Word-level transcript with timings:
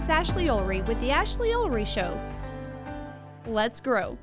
It's 0.00 0.08
Ashley 0.08 0.46
Ulrey 0.46 0.80
with 0.86 0.98
The 1.02 1.10
Ashley 1.10 1.50
Ulrey 1.50 1.86
Show. 1.86 2.18
Let's 3.46 3.80
grow. 3.80 4.16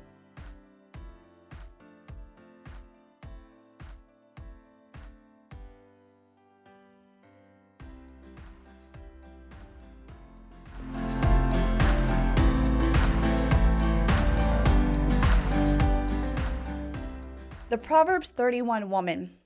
The 17.68 17.78
Proverbs 17.78 18.30
31 18.30 18.90
woman. 18.90 19.36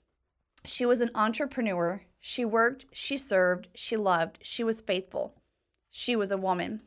She 0.65 0.87
was 0.87 1.03
an 1.03 1.11
entrepreneur. 1.15 2.01
She 2.21 2.47
worked, 2.47 2.87
she 2.91 3.19
served, 3.19 3.69
she 3.75 3.99
loved, 3.99 4.39
she 4.41 4.65
was 4.65 4.81
faithful. 4.81 5.35
She 5.95 6.17
was 6.17 6.31
a 6.31 6.39
woman. 6.39 6.81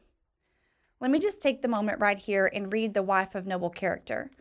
Let 0.99 1.11
me 1.11 1.19
just 1.19 1.39
take 1.39 1.61
the 1.61 1.67
moment 1.67 1.99
right 1.99 2.17
here 2.17 2.49
and 2.51 2.73
read 2.73 2.95
the 2.95 3.03
wife 3.03 3.35
of 3.35 3.45
noble 3.45 3.69
character. 3.69 4.31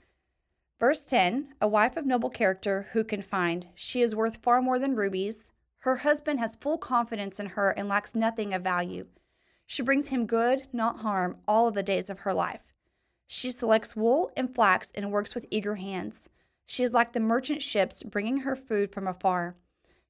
Verse 0.81 1.05
10 1.05 1.55
A 1.61 1.69
wife 1.69 1.98
of 1.98 2.07
noble 2.07 2.31
character 2.31 2.89
who 2.92 3.05
can 3.05 3.20
find? 3.20 3.67
She 3.75 4.01
is 4.01 4.15
worth 4.15 4.39
far 4.39 4.62
more 4.62 4.79
than 4.79 4.97
rubies. 4.97 5.53
Her 5.81 5.97
husband 5.97 6.41
has 6.41 6.57
full 6.57 6.79
confidence 6.79 7.39
in 7.39 7.51
her 7.51 7.73
and 7.73 7.91
lacks 7.91 8.15
nothing 8.15 8.55
of 8.55 8.62
value. 8.62 9.07
She 9.67 9.83
brings 9.83 10.09
him 10.09 10.25
good, 10.25 10.67
not 10.73 11.01
harm, 11.01 11.37
all 11.47 11.69
of 11.69 11.75
the 11.75 11.83
days 11.83 12.09
of 12.09 12.20
her 12.20 12.33
life. 12.33 12.73
She 13.27 13.51
selects 13.51 13.95
wool 13.95 14.33
and 14.35 14.53
flax 14.53 14.91
and 14.92 15.12
works 15.12 15.35
with 15.35 15.47
eager 15.51 15.75
hands. 15.75 16.31
She 16.65 16.83
is 16.83 16.95
like 16.95 17.12
the 17.12 17.20
merchant 17.20 17.61
ships 17.61 18.03
bringing 18.03 18.39
her 18.39 18.57
food 18.57 18.92
from 18.92 19.07
afar. 19.07 19.57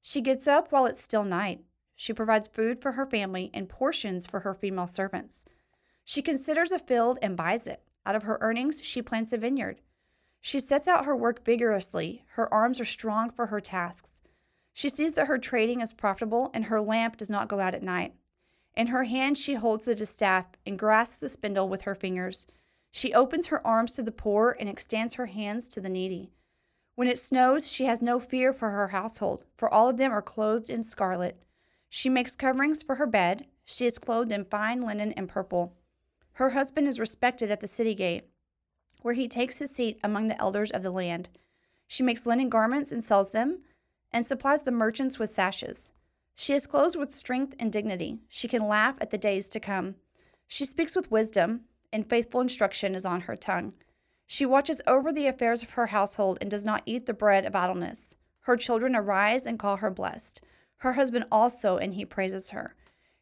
She 0.01 0.21
gets 0.21 0.47
up 0.47 0.71
while 0.71 0.85
it's 0.85 1.03
still 1.03 1.25
night. 1.25 1.59
She 1.95 2.13
provides 2.13 2.47
food 2.47 2.81
for 2.81 2.93
her 2.93 3.05
family 3.05 3.49
and 3.53 3.69
portions 3.69 4.25
for 4.25 4.41
her 4.41 4.53
female 4.53 4.87
servants. 4.87 5.45
She 6.03 6.21
considers 6.21 6.71
a 6.71 6.79
field 6.79 7.17
and 7.21 7.37
buys 7.37 7.67
it. 7.67 7.81
Out 8.05 8.15
of 8.15 8.23
her 8.23 8.37
earnings, 8.41 8.83
she 8.83 9.01
plants 9.01 9.33
a 9.33 9.37
vineyard. 9.37 9.81
She 10.41 10.59
sets 10.59 10.87
out 10.87 11.05
her 11.05 11.15
work 11.15 11.43
vigorously. 11.43 12.23
Her 12.33 12.53
arms 12.53 12.79
are 12.79 12.85
strong 12.85 13.31
for 13.31 13.47
her 13.47 13.59
tasks. 13.59 14.21
She 14.73 14.89
sees 14.89 15.13
that 15.13 15.27
her 15.27 15.37
trading 15.37 15.81
is 15.81 15.93
profitable 15.93 16.51
and 16.53 16.65
her 16.65 16.81
lamp 16.81 17.17
does 17.17 17.31
not 17.31 17.47
go 17.47 17.59
out 17.59 17.73
at 17.73 17.81
night. 17.81 18.13
In 18.75 18.87
her 18.87 19.05
hand, 19.05 19.37
she 19.37 19.53
holds 19.53 19.85
the 19.85 19.95
distaff 19.95 20.45
and 20.65 20.77
grasps 20.77 21.17
the 21.17 21.29
spindle 21.29 21.69
with 21.69 21.83
her 21.83 21.95
fingers. 21.95 22.45
She 22.91 23.13
opens 23.13 23.47
her 23.47 23.65
arms 23.65 23.95
to 23.95 24.03
the 24.03 24.11
poor 24.11 24.55
and 24.59 24.69
extends 24.69 25.13
her 25.13 25.27
hands 25.27 25.69
to 25.69 25.81
the 25.81 25.89
needy. 25.89 26.29
When 26.95 27.07
it 27.07 27.19
snows, 27.19 27.71
she 27.71 27.85
has 27.85 28.01
no 28.01 28.19
fear 28.19 28.53
for 28.53 28.69
her 28.69 28.89
household, 28.89 29.45
for 29.57 29.73
all 29.73 29.89
of 29.89 29.97
them 29.97 30.11
are 30.11 30.21
clothed 30.21 30.69
in 30.69 30.83
scarlet. 30.83 31.41
She 31.97 32.09
makes 32.09 32.35
coverings 32.35 32.83
for 32.83 32.95
her 32.95 33.05
bed. 33.07 33.45
She 33.63 33.85
is 33.85 33.99
clothed 33.99 34.33
in 34.33 34.43
fine 34.43 34.81
linen 34.81 35.13
and 35.13 35.29
purple. 35.29 35.77
Her 36.33 36.49
husband 36.49 36.89
is 36.89 36.99
respected 36.99 37.49
at 37.49 37.61
the 37.61 37.69
city 37.69 37.95
gate, 37.95 38.25
where 39.01 39.13
he 39.13 39.29
takes 39.29 39.59
his 39.59 39.71
seat 39.71 40.01
among 40.03 40.27
the 40.27 40.37
elders 40.37 40.71
of 40.71 40.83
the 40.83 40.91
land. 40.91 41.29
She 41.87 42.03
makes 42.03 42.25
linen 42.25 42.49
garments 42.49 42.91
and 42.91 43.01
sells 43.01 43.31
them, 43.31 43.59
and 44.11 44.25
supplies 44.25 44.63
the 44.63 44.71
merchants 44.71 45.19
with 45.19 45.33
sashes. 45.33 45.93
She 46.35 46.51
is 46.51 46.67
clothed 46.67 46.97
with 46.97 47.15
strength 47.15 47.55
and 47.59 47.71
dignity. 47.71 48.19
She 48.27 48.49
can 48.49 48.67
laugh 48.67 48.97
at 48.99 49.11
the 49.11 49.17
days 49.17 49.47
to 49.51 49.61
come. 49.61 49.95
She 50.47 50.65
speaks 50.65 50.97
with 50.97 51.11
wisdom, 51.11 51.61
and 51.93 52.09
faithful 52.09 52.41
instruction 52.41 52.93
is 52.93 53.05
on 53.05 53.21
her 53.21 53.37
tongue. 53.37 53.71
She 54.27 54.45
watches 54.45 54.81
over 54.85 55.13
the 55.13 55.27
affairs 55.27 55.63
of 55.63 55.69
her 55.69 55.85
household 55.85 56.39
and 56.41 56.51
does 56.51 56.65
not 56.65 56.83
eat 56.85 57.05
the 57.05 57.13
bread 57.13 57.45
of 57.45 57.55
idleness. 57.55 58.17
Her 58.41 58.57
children 58.57 58.97
arise 58.97 59.45
and 59.45 59.57
call 59.57 59.77
her 59.77 59.89
blessed. 59.89 60.41
Her 60.85 60.93
husband 60.93 61.25
also, 61.31 61.77
and 61.77 61.95
he 61.95 62.05
praises 62.05 62.51
her. 62.51 62.75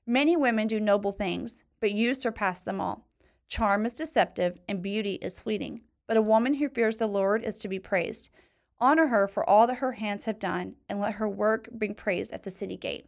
Many 0.06 0.35
women 0.35 0.68
do 0.68 0.81
noble 0.81 1.13
things, 1.13 1.63
but 1.79 1.94
you 1.94 2.13
surpass 2.13 2.59
them 2.59 2.81
all. 2.81 3.07
Charm 3.47 3.85
is 3.85 3.96
deceptive, 3.96 4.59
and 4.68 4.81
beauty 4.81 5.13
is 5.22 5.40
fleeting. 5.40 5.79
But 6.06 6.18
a 6.18 6.22
woman 6.22 6.56
who 6.56 6.68
fears 6.68 6.97
the 6.97 7.07
Lord 7.07 7.41
is 7.41 7.59
to 7.59 7.69
be 7.69 7.79
praised. 7.79 8.31
Honor 8.81 9.07
her 9.07 9.29
for 9.29 9.50
all 9.50 9.66
that 9.68 9.78
her 9.78 9.94
hands 9.94 10.25
have 10.25 10.40
done, 10.40 10.75
and 10.90 11.00
let 11.00 11.13
her 11.13 11.29
work 11.29 11.69
bring 11.72 11.96
praise 11.96 12.34
at 12.34 12.44
the 12.44 12.51
city 12.51 12.75
gate. 12.75 13.07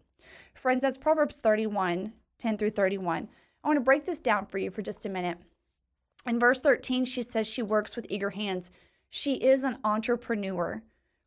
Friends, 0.53 0.83
that's 0.83 0.95
Proverbs 0.95 1.35
31 1.35 2.13
10 2.37 2.57
through 2.57 2.69
31. 2.69 3.27
I 3.61 3.67
want 3.67 3.75
to 3.75 3.83
break 3.83 4.05
this 4.05 4.19
down 4.19 4.45
for 4.45 4.57
you 4.57 4.71
for 4.71 4.81
just 4.81 5.05
a 5.05 5.09
minute. 5.09 5.37
In 6.25 6.39
verse 6.39 6.61
13, 6.61 7.03
she 7.03 7.23
says 7.23 7.45
she 7.45 7.61
works 7.61 7.97
with 7.97 8.07
eager 8.09 8.29
hands. 8.29 8.71
She 9.09 9.33
is 9.33 9.65
an 9.65 9.79
entrepreneur. 9.83 10.81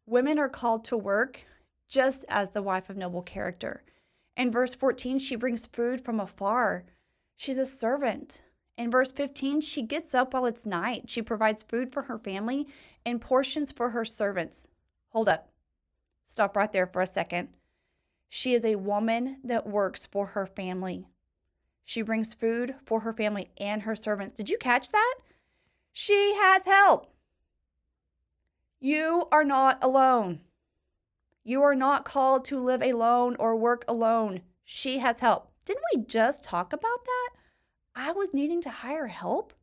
Women 0.06 0.38
are 0.38 0.48
called 0.48 0.86
to 0.86 0.96
work 0.96 1.42
just 1.88 2.24
as 2.28 2.50
the 2.50 2.62
wife 2.62 2.90
of 2.90 2.96
noble 2.96 3.22
character. 3.22 3.82
In 4.36 4.52
verse 4.52 4.74
14, 4.74 5.18
she 5.18 5.36
brings 5.36 5.66
food 5.66 6.04
from 6.04 6.20
afar. 6.20 6.84
She's 7.36 7.58
a 7.58 7.66
servant. 7.66 8.42
In 8.76 8.90
verse 8.90 9.10
15, 9.10 9.60
she 9.60 9.82
gets 9.82 10.14
up 10.14 10.32
while 10.32 10.46
it's 10.46 10.64
night. 10.64 11.10
She 11.10 11.22
provides 11.22 11.62
food 11.62 11.92
for 11.92 12.02
her 12.02 12.18
family 12.18 12.68
and 13.04 13.20
portions 13.20 13.72
for 13.72 13.90
her 13.90 14.04
servants. 14.04 14.68
Hold 15.08 15.28
up. 15.28 15.50
Stop 16.24 16.56
right 16.56 16.72
there 16.72 16.86
for 16.86 17.02
a 17.02 17.06
second. 17.06 17.48
She 18.28 18.54
is 18.54 18.64
a 18.64 18.76
woman 18.76 19.38
that 19.42 19.66
works 19.66 20.06
for 20.06 20.26
her 20.26 20.46
family. 20.46 21.06
She 21.84 22.02
brings 22.02 22.34
food 22.34 22.74
for 22.84 23.00
her 23.00 23.14
family 23.14 23.50
and 23.58 23.82
her 23.82 23.96
servants. 23.96 24.34
Did 24.34 24.50
you 24.50 24.58
catch 24.58 24.90
that? 24.90 25.14
She 25.92 26.34
has 26.36 26.64
help. 26.64 27.10
You 28.78 29.26
are 29.32 29.42
not 29.42 29.82
alone. 29.82 30.40
You 31.48 31.62
are 31.62 31.74
not 31.74 32.04
called 32.04 32.44
to 32.44 32.62
live 32.62 32.82
alone 32.82 33.34
or 33.38 33.56
work 33.56 33.82
alone. 33.88 34.42
She 34.66 34.98
has 34.98 35.20
help. 35.20 35.50
Didn't 35.64 35.84
we 35.94 36.04
just 36.04 36.44
talk 36.44 36.74
about 36.74 37.06
that? 37.06 37.30
I 37.96 38.12
was 38.12 38.34
needing 38.34 38.60
to 38.60 38.68
hire 38.68 39.06
help. 39.06 39.54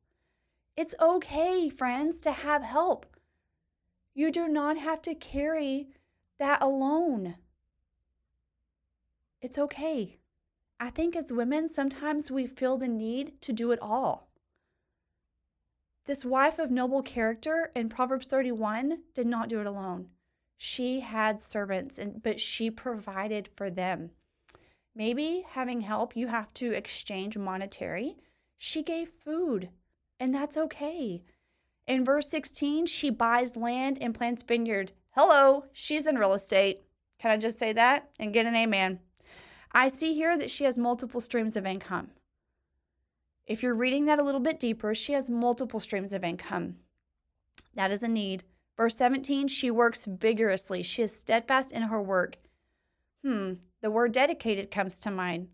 It's 0.75 0.95
okay, 0.99 1.69
friends, 1.69 2.21
to 2.21 2.31
have 2.31 2.63
help. 2.63 3.05
You 4.15 4.31
do 4.31 4.47
not 4.47 4.77
have 4.79 4.99
to 5.03 5.13
carry 5.13 5.89
that 6.39 6.59
alone. 6.59 7.35
It's 9.39 9.59
okay. 9.59 10.17
I 10.79 10.89
think 10.89 11.15
as 11.15 11.31
women, 11.31 11.67
sometimes 11.67 12.31
we 12.31 12.47
feel 12.47 12.77
the 12.77 12.87
need 12.87 13.39
to 13.43 13.53
do 13.53 13.71
it 13.71 13.79
all. 13.79 14.31
This 16.07 16.25
wife 16.25 16.57
of 16.57 16.71
noble 16.71 17.03
character 17.03 17.71
in 17.75 17.89
Proverbs 17.89 18.25
31 18.25 19.03
did 19.13 19.27
not 19.27 19.49
do 19.49 19.59
it 19.59 19.67
alone. 19.67 20.07
She 20.57 21.01
had 21.01 21.41
servants, 21.41 21.97
and, 21.97 22.21
but 22.23 22.39
she 22.39 22.69
provided 22.71 23.49
for 23.55 23.69
them. 23.69 24.11
Maybe 24.95 25.45
having 25.49 25.81
help, 25.81 26.15
you 26.15 26.27
have 26.27 26.53
to 26.55 26.71
exchange 26.71 27.37
monetary. 27.37 28.15
She 28.57 28.81
gave 28.81 29.09
food, 29.09 29.69
and 30.19 30.33
that's 30.33 30.57
okay. 30.57 31.23
In 31.87 32.05
verse 32.05 32.29
16, 32.29 32.85
she 32.85 33.09
buys 33.09 33.57
land 33.57 33.97
and 33.99 34.15
plants 34.15 34.41
vineyard. 34.41 34.93
Hello, 35.11 35.65
she's 35.73 36.07
in 36.07 36.17
real 36.17 36.33
estate. 36.33 36.81
Can 37.19 37.31
I 37.31 37.37
just 37.37 37.59
say 37.59 37.73
that 37.73 38.09
and 38.19 38.33
get 38.33 38.45
an 38.45 38.55
amen? 38.55 38.99
I 39.71 39.89
see 39.89 40.13
here 40.13 40.37
that 40.37 40.49
she 40.49 40.63
has 40.63 40.77
multiple 40.77 41.21
streams 41.21 41.55
of 41.55 41.65
income. 41.65 42.11
If 43.45 43.61
you're 43.61 43.75
reading 43.75 44.05
that 44.05 44.19
a 44.19 44.23
little 44.23 44.39
bit 44.39 44.59
deeper, 44.59 44.95
she 44.95 45.13
has 45.13 45.29
multiple 45.29 45.79
streams 45.79 46.13
of 46.13 46.23
income. 46.23 46.77
That 47.75 47.91
is 47.91 48.01
a 48.01 48.07
need. 48.07 48.43
Verse 48.77 48.95
17, 48.97 49.47
she 49.47 49.71
works 49.71 50.05
vigorously. 50.05 50.83
She 50.83 51.01
is 51.01 51.17
steadfast 51.17 51.71
in 51.71 51.83
her 51.83 52.01
work. 52.01 52.37
Hmm, 53.23 53.53
the 53.81 53.89
word 53.89 54.11
dedicated 54.11 54.69
comes 54.69 54.99
to 55.01 55.11
mind. 55.11 55.47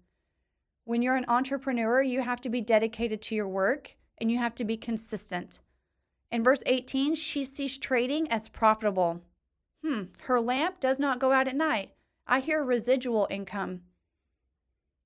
When 0.86 1.02
you're 1.02 1.16
an 1.16 1.26
entrepreneur, 1.28 2.02
you 2.02 2.22
have 2.22 2.42
to 2.42 2.50
be 2.50 2.62
dedicated 2.62 3.22
to 3.24 3.36
your 3.36 3.48
work 3.48 3.96
and 4.18 4.32
you 4.32 4.40
have 4.40 4.56
to 4.56 4.66
be 4.66 4.78
consistent. 4.78 5.60
In 6.32 6.44
verse 6.44 6.64
18, 6.66 7.16
she 7.16 7.44
sees 7.44 7.78
trading 7.78 8.32
as 8.32 8.50
profitable. 8.50 9.22
Hmm, 9.86 10.04
her 10.24 10.40
lamp 10.40 10.80
does 10.80 10.98
not 11.00 11.20
go 11.20 11.32
out 11.32 11.48
at 11.48 11.56
night. 11.56 11.92
I 12.26 12.40
hear 12.40 12.64
residual 12.64 13.28
income. 13.30 13.82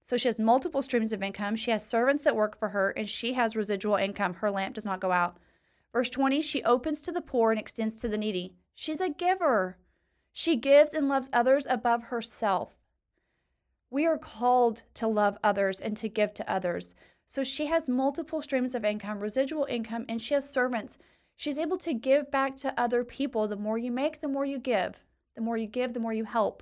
So 0.04 0.18
she 0.18 0.28
has 0.28 0.40
multiple 0.40 0.84
streams 0.84 1.12
of 1.12 1.24
income. 1.24 1.56
She 1.56 1.72
has 1.72 1.84
servants 1.84 2.24
that 2.24 2.36
work 2.36 2.60
for 2.60 2.70
her, 2.70 2.92
and 2.92 3.10
she 3.10 3.34
has 3.34 3.56
residual 3.56 3.96
income. 3.96 4.36
Her 4.36 4.52
lamp 4.52 4.76
does 4.76 4.86
not 4.86 5.00
go 5.00 5.12
out. 5.12 5.38
Verse 5.96 6.10
20, 6.10 6.42
she 6.42 6.62
opens 6.64 7.02
to 7.02 7.12
the 7.14 7.22
poor 7.22 7.52
and 7.52 7.60
extends 7.60 7.96
to 7.96 8.10
the 8.10 8.18
needy. 8.18 8.54
She's 8.74 9.00
a 9.00 9.08
giver. 9.08 9.78
She 10.34 10.58
gives 10.58 10.92
and 10.92 11.08
loves 11.08 11.30
others 11.32 11.66
above 11.70 12.04
herself. 12.04 12.74
We 13.90 14.06
are 14.06 14.18
called 14.18 14.82
to 14.96 15.08
love 15.08 15.38
others 15.42 15.80
and 15.80 15.96
to 15.96 16.10
give 16.10 16.34
to 16.34 16.52
others. 16.52 16.96
So 17.28 17.46
she 17.46 17.68
has 17.68 17.88
multiple 17.88 18.42
streams 18.42 18.76
of 18.76 18.84
income, 18.84 19.22
residual 19.22 19.68
income, 19.70 20.04
and 20.10 20.22
she 20.22 20.34
has 20.34 20.50
servants. 20.50 20.98
She's 21.38 21.58
able 21.58 21.78
to 21.78 21.94
give 21.94 22.30
back 22.30 22.58
to 22.58 22.78
other 22.78 23.06
people. 23.06 23.48
The 23.48 23.56
more 23.56 23.78
you 23.78 23.90
make, 23.90 24.20
the 24.20 24.28
more 24.28 24.44
you 24.44 24.60
give. 24.60 24.96
The 25.36 25.42
more 25.42 25.56
you 25.56 25.68
give, 25.68 25.94
the 25.94 26.02
more 26.02 26.12
you 26.12 26.26
help. 26.26 26.62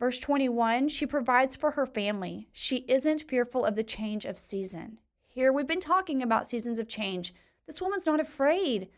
Verse 0.00 0.18
21 0.18 0.88
She 0.88 1.06
provides 1.06 1.54
for 1.54 1.70
her 1.70 1.86
family. 1.86 2.48
She 2.50 2.78
isn't 2.88 3.28
fearful 3.28 3.64
of 3.64 3.76
the 3.76 3.84
change 3.84 4.24
of 4.24 4.36
season. 4.36 4.98
Here 5.32 5.52
we've 5.52 5.66
been 5.66 5.78
talking 5.78 6.24
about 6.24 6.48
seasons 6.48 6.80
of 6.80 6.88
change. 6.88 7.32
This 7.64 7.80
woman's 7.80 8.04
not 8.04 8.18
afraid. 8.18 8.88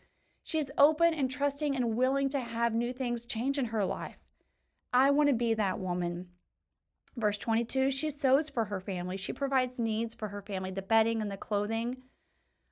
She 0.41 0.57
is 0.57 0.71
open 0.79 1.13
and 1.13 1.29
trusting 1.29 1.75
and 1.75 1.95
willing 1.95 2.27
to 2.29 2.39
have 2.39 2.73
new 2.73 2.91
things 2.91 3.25
change 3.25 3.59
in 3.59 3.65
her 3.65 3.85
life. 3.85 4.17
I 4.91 5.11
want 5.11 5.29
to 5.29 5.35
be 5.35 5.53
that 5.53 5.77
woman. 5.77 6.29
Verse 7.15 7.37
22 7.37 7.91
She 7.91 8.09
sews 8.09 8.49
for 8.49 8.65
her 8.65 8.79
family. 8.79 9.15
She 9.15 9.31
provides 9.31 9.77
needs 9.77 10.15
for 10.15 10.29
her 10.29 10.41
family, 10.41 10.71
the 10.71 10.81
bedding 10.81 11.21
and 11.21 11.31
the 11.31 11.37
clothing. 11.37 11.97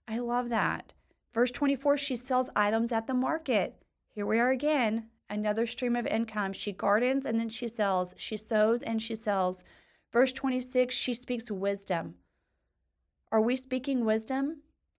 I 0.07 0.17
love 0.17 0.49
that. 0.49 0.93
Verse 1.31 1.51
24 1.51 1.97
She 1.97 2.15
sells 2.15 2.49
items 2.55 2.91
at 2.91 3.05
the 3.05 3.13
market. 3.13 3.75
Here 4.09 4.25
we 4.25 4.39
are 4.39 4.49
again 4.49 5.05
another 5.29 5.67
stream 5.67 5.95
of 5.95 6.07
income. 6.07 6.51
She 6.51 6.71
gardens 6.71 7.27
and 7.27 7.39
then 7.39 7.49
she 7.49 7.67
sells. 7.67 8.15
She 8.17 8.37
sows 8.37 8.81
and 8.81 8.99
she 8.99 9.13
sells. 9.13 9.63
Verse 10.11 10.33
26, 10.33 10.93
she 10.93 11.13
speaks 11.13 11.51
wisdom. 11.51 12.15
Are 13.31 13.41
we 13.41 13.55
speaking 13.55 14.03
wisdom? 14.03 14.57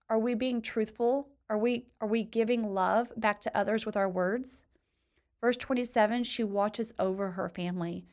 Are 0.09 0.19
we 0.19 0.35
being 0.35 0.63
truthful? 0.63 1.29
Are 1.51 1.59
we 1.59 1.87
are 2.01 2.09
we 2.09 2.23
giving 2.23 2.73
love 2.73 3.13
back 3.17 3.41
to 3.43 3.57
others 3.57 3.85
with 3.85 3.97
our 3.97 4.09
words? 4.09 4.63
Verse 5.43 5.57
27, 5.57 6.25
she 6.25 6.43
watches 6.43 6.95
over 6.99 7.33
her 7.33 7.49
family. 7.49 8.07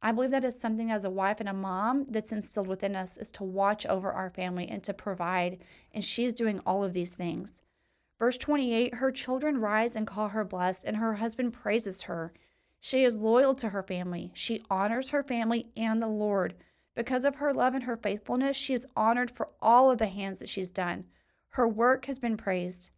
I 0.00 0.12
believe 0.12 0.30
that 0.30 0.44
is 0.44 0.60
something 0.60 0.92
as 0.92 1.04
a 1.04 1.10
wife 1.10 1.40
and 1.40 1.48
a 1.48 1.52
mom 1.54 2.06
that's 2.08 2.30
instilled 2.30 2.68
within 2.68 2.94
us 2.94 3.16
is 3.16 3.32
to 3.32 3.42
watch 3.42 3.84
over 3.86 4.12
our 4.12 4.30
family 4.30 4.68
and 4.68 4.82
to 4.84 4.94
provide. 4.94 5.58
And 5.92 6.04
she's 6.04 6.34
doing 6.34 6.60
all 6.60 6.84
of 6.84 6.92
these 6.92 7.12
things. 7.12 7.58
Verse 8.18 8.36
28 8.36 8.94
Her 8.94 9.10
children 9.10 9.58
rise 9.58 9.96
and 9.96 10.06
call 10.06 10.28
her 10.28 10.44
blessed, 10.44 10.84
and 10.84 10.98
her 10.98 11.14
husband 11.14 11.52
praises 11.52 12.02
her. 12.02 12.32
She 12.78 13.02
is 13.02 13.16
loyal 13.16 13.54
to 13.56 13.70
her 13.70 13.82
family. 13.82 14.30
She 14.34 14.64
honors 14.70 15.10
her 15.10 15.24
family 15.24 15.66
and 15.76 16.00
the 16.00 16.06
Lord. 16.06 16.54
Because 16.98 17.24
of 17.24 17.36
her 17.36 17.54
love 17.54 17.76
and 17.76 17.84
her 17.84 17.96
faithfulness, 17.96 18.56
she 18.56 18.74
is 18.74 18.84
honored 18.96 19.30
for 19.30 19.50
all 19.62 19.92
of 19.92 19.98
the 19.98 20.08
hands 20.08 20.40
that 20.40 20.48
she's 20.48 20.68
done. 20.68 21.04
Her 21.50 21.68
work 21.68 22.06
has 22.06 22.18
been 22.18 22.36
praised. 22.36 22.90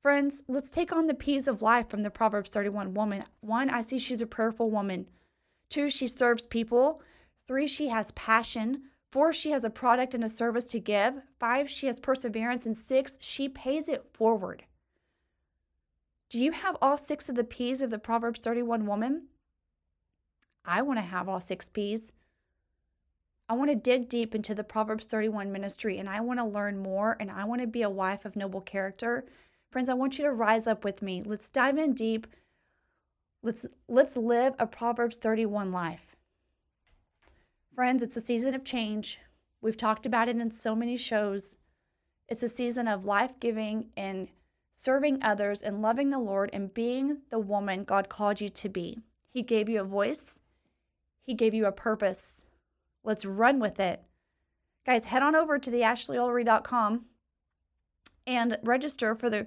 Friends, 0.00 0.42
let's 0.48 0.70
take 0.70 0.92
on 0.92 1.04
the 1.04 1.12
P's 1.12 1.46
of 1.46 1.60
life 1.60 1.90
from 1.90 2.02
the 2.02 2.08
Proverbs 2.08 2.48
31 2.48 2.94
woman. 2.94 3.24
One, 3.40 3.68
I 3.68 3.82
see 3.82 3.98
she's 3.98 4.22
a 4.22 4.26
prayerful 4.26 4.70
woman. 4.70 5.10
Two, 5.68 5.90
she 5.90 6.06
serves 6.06 6.46
people. 6.46 7.02
Three, 7.46 7.66
she 7.66 7.88
has 7.88 8.12
passion. 8.12 8.84
Four, 9.12 9.34
she 9.34 9.50
has 9.50 9.62
a 9.62 9.68
product 9.68 10.14
and 10.14 10.24
a 10.24 10.28
service 10.30 10.64
to 10.70 10.80
give. 10.80 11.20
Five, 11.38 11.68
she 11.68 11.86
has 11.86 12.00
perseverance. 12.00 12.64
And 12.64 12.74
six, 12.74 13.18
she 13.20 13.46
pays 13.46 13.90
it 13.90 14.06
forward. 14.14 14.64
Do 16.30 16.42
you 16.42 16.52
have 16.52 16.78
all 16.80 16.96
six 16.96 17.28
of 17.28 17.34
the 17.34 17.44
P's 17.44 17.82
of 17.82 17.90
the 17.90 17.98
Proverbs 17.98 18.40
31 18.40 18.86
woman? 18.86 19.24
I 20.64 20.80
want 20.80 20.96
to 20.98 21.02
have 21.02 21.28
all 21.28 21.40
six 21.40 21.68
P's. 21.68 22.10
I 23.50 23.54
want 23.54 23.70
to 23.70 23.76
dig 23.76 24.10
deep 24.10 24.34
into 24.34 24.54
the 24.54 24.62
Proverbs 24.62 25.06
31 25.06 25.50
ministry 25.50 25.98
and 25.98 26.08
I 26.08 26.20
want 26.20 26.38
to 26.38 26.44
learn 26.44 26.78
more 26.78 27.16
and 27.18 27.30
I 27.30 27.44
want 27.44 27.62
to 27.62 27.66
be 27.66 27.82
a 27.82 27.88
wife 27.88 28.26
of 28.26 28.36
noble 28.36 28.60
character. 28.60 29.24
Friends, 29.70 29.88
I 29.88 29.94
want 29.94 30.18
you 30.18 30.24
to 30.24 30.32
rise 30.32 30.66
up 30.66 30.84
with 30.84 31.00
me. 31.00 31.22
Let's 31.24 31.48
dive 31.48 31.78
in 31.78 31.94
deep. 31.94 32.26
Let's 33.42 33.66
let's 33.88 34.16
live 34.16 34.54
a 34.58 34.66
Proverbs 34.66 35.16
31 35.16 35.72
life. 35.72 36.16
Friends, 37.74 38.02
it's 38.02 38.16
a 38.16 38.20
season 38.20 38.54
of 38.54 38.64
change. 38.64 39.18
We've 39.62 39.76
talked 39.76 40.04
about 40.04 40.28
it 40.28 40.36
in 40.36 40.50
so 40.50 40.74
many 40.74 40.96
shows. 40.96 41.56
It's 42.28 42.42
a 42.42 42.48
season 42.48 42.86
of 42.86 43.06
life 43.06 43.32
giving 43.40 43.86
and 43.96 44.28
serving 44.72 45.22
others 45.22 45.62
and 45.62 45.80
loving 45.80 46.10
the 46.10 46.18
Lord 46.18 46.50
and 46.52 46.74
being 46.74 47.18
the 47.30 47.38
woman 47.38 47.84
God 47.84 48.10
called 48.10 48.40
you 48.40 48.48
to 48.50 48.68
be. 48.68 48.98
He 49.30 49.42
gave 49.42 49.68
you 49.68 49.80
a 49.80 49.84
voice, 49.84 50.40
He 51.22 51.32
gave 51.32 51.54
you 51.54 51.64
a 51.64 51.72
purpose. 51.72 52.44
Let's 53.08 53.24
run 53.24 53.58
with 53.58 53.80
it. 53.80 54.02
Guys, 54.84 55.06
head 55.06 55.22
on 55.22 55.34
over 55.34 55.58
to 55.58 55.70
the 55.70 55.80
ashleyulrey.com 55.80 57.06
and 58.26 58.58
register 58.62 59.14
for 59.14 59.30
the, 59.30 59.46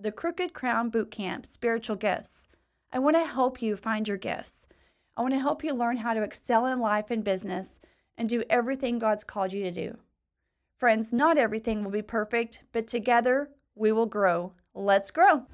the 0.00 0.10
Crooked 0.10 0.52
Crown 0.52 0.90
Boot 0.90 1.12
Camp 1.12 1.46
Spiritual 1.46 1.94
Gifts. 1.94 2.48
I 2.92 2.98
want 2.98 3.14
to 3.14 3.24
help 3.24 3.62
you 3.62 3.76
find 3.76 4.08
your 4.08 4.16
gifts. 4.16 4.66
I 5.16 5.22
want 5.22 5.32
to 5.32 5.38
help 5.38 5.62
you 5.62 5.72
learn 5.72 5.98
how 5.98 6.12
to 6.12 6.24
excel 6.24 6.66
in 6.66 6.80
life 6.80 7.12
and 7.12 7.22
business 7.22 7.78
and 8.18 8.28
do 8.28 8.42
everything 8.50 8.98
God's 8.98 9.22
called 9.22 9.52
you 9.52 9.62
to 9.62 9.70
do. 9.70 9.96
Friends, 10.80 11.12
not 11.12 11.38
everything 11.38 11.84
will 11.84 11.92
be 11.92 12.02
perfect, 12.02 12.64
but 12.72 12.88
together 12.88 13.48
we 13.76 13.92
will 13.92 14.06
grow. 14.06 14.54
Let's 14.74 15.12
grow. 15.12 15.44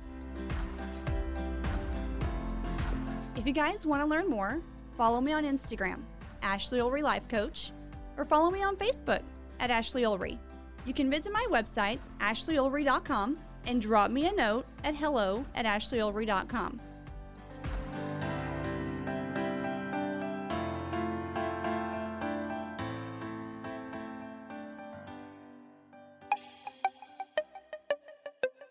If 3.36 3.46
you 3.46 3.52
guys 3.52 3.84
want 3.84 4.00
to 4.00 4.08
learn 4.08 4.30
more, 4.30 4.62
follow 4.96 5.20
me 5.20 5.34
on 5.34 5.44
Instagram, 5.44 6.04
Ashley 6.42 6.80
Ulrey 6.80 7.02
Life 7.02 7.28
Coach, 7.28 7.72
or 8.16 8.24
follow 8.24 8.50
me 8.50 8.62
on 8.62 8.76
Facebook 8.76 9.22
at 9.60 9.70
Ashley 9.70 10.02
Ulrey. 10.02 10.38
You 10.86 10.94
can 10.94 11.10
visit 11.10 11.32
my 11.32 11.46
website, 11.50 11.98
ashleyulrey.com, 12.20 13.38
and 13.66 13.82
drop 13.82 14.10
me 14.10 14.26
a 14.26 14.32
note 14.32 14.66
at 14.84 14.94
hello 14.94 15.44
at 15.54 15.66
ashleyulrey.com. 15.66 16.80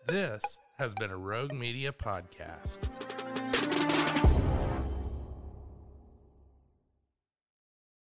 This 0.08 0.58
has 0.78 0.94
been 0.94 1.10
a 1.10 1.16
Rogue 1.16 1.52
Media 1.52 1.92
podcast. 1.92 3.87